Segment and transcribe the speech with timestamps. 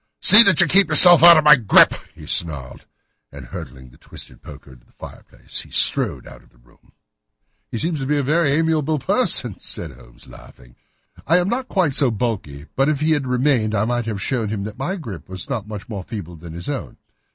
[0.19, 2.87] "See that you keep yourself out of my grip," he snarled,
[3.31, 6.93] and hurling the twisted poker into the fireplace he strode out of the room.
[7.69, 10.75] "He seems a very amiable person," said Holmes, laughing.
[11.27, 14.49] "I am not quite so bulky, but if he had remained I might have shown
[14.49, 16.97] him that my grip was not much more feeble than his own."